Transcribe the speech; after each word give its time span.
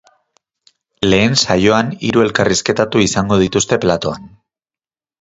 Lehen 1.07 1.35
saioan, 1.43 1.93
hiru 2.09 2.25
elkarrizketatu 2.25 3.05
izango 3.09 3.41
dituzte 3.47 3.83
platoan. 3.87 4.29